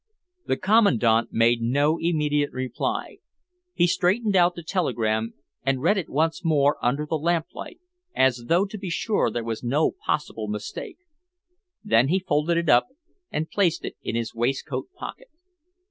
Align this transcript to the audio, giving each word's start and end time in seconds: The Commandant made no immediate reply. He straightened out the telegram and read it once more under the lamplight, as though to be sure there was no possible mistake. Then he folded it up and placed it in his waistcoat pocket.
The 0.47 0.57
Commandant 0.57 1.31
made 1.31 1.61
no 1.61 1.99
immediate 2.01 2.51
reply. 2.51 3.17
He 3.75 3.85
straightened 3.85 4.35
out 4.35 4.55
the 4.55 4.63
telegram 4.63 5.35
and 5.63 5.83
read 5.83 5.95
it 5.95 6.09
once 6.09 6.43
more 6.43 6.83
under 6.83 7.05
the 7.05 7.19
lamplight, 7.19 7.79
as 8.15 8.45
though 8.47 8.65
to 8.65 8.79
be 8.79 8.89
sure 8.89 9.29
there 9.29 9.43
was 9.43 9.61
no 9.63 9.91
possible 10.03 10.47
mistake. 10.47 10.97
Then 11.83 12.07
he 12.07 12.17
folded 12.17 12.57
it 12.57 12.67
up 12.67 12.87
and 13.31 13.47
placed 13.51 13.85
it 13.85 13.95
in 14.01 14.15
his 14.15 14.33
waistcoat 14.33 14.87
pocket. 14.97 15.27